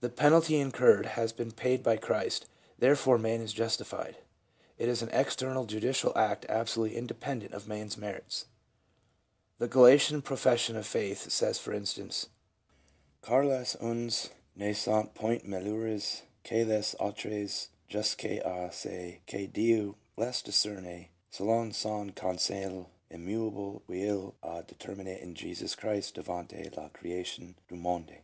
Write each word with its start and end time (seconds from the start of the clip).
The 0.00 0.08
penalty 0.08 0.56
incurred 0.56 1.04
has 1.04 1.30
been 1.30 1.52
paid 1.52 1.82
by 1.82 1.98
Christ, 1.98 2.46
therefore 2.78 3.18
man 3.18 3.42
is 3.42 3.52
justified. 3.52 4.16
It 4.78 4.88
is 4.88 5.02
an 5.02 5.10
external 5.12 5.66
judicial 5.66 6.16
act 6.16 6.46
absolutely 6.48 6.96
inde 6.96 7.12
pendent 7.20 7.52
of 7.52 7.68
man's 7.68 7.98
merits. 7.98 8.46
The 9.58 9.68
Gallican 9.68 10.22
profession 10.22 10.74
of 10.74 10.86
faith 10.86 11.30
says 11.30 11.58
for 11.58 11.74
instance: 11.74 12.30
"Car 13.20 13.44
les 13.44 13.76
uns 13.78 14.30
ne 14.56 14.72
sont 14.72 15.12
point 15.14 15.44
meilleurs 15.46 16.22
que 16.44 16.64
les 16.64 16.94
autres 16.98 17.68
jusqu 17.90 18.42
1 18.42 18.54
a 18.54 18.72
ce 18.72 19.18
que 19.26 19.46
Dieu 19.48 19.96
les 20.16 20.40
discerne, 20.40 21.08
selon 21.30 21.72
son 21.74 22.08
conseil 22.12 22.86
im 23.10 23.26
mudble 23.26 23.82
qu'il 23.86 24.32
a 24.42 24.62
determini 24.62 25.20
en 25.22 25.34
Jesus 25.34 25.74
Christ 25.74 26.14
devanl 26.14 26.74
la 26.74 26.88
crSation 26.88 27.52
du 27.68 27.76
monde." 27.76 28.16